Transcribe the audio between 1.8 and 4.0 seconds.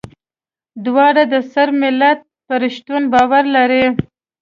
ملت پر شتون باور لري.